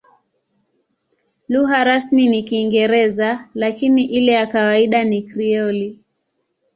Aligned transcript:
Lugha 1.47 1.83
rasmi 1.83 2.27
ni 2.29 2.43
Kiingereza, 2.43 3.47
lakini 3.55 4.05
ile 4.05 4.31
ya 4.31 4.47
kawaida 4.47 5.03
ni 5.03 5.21
Krioli. 5.21 5.99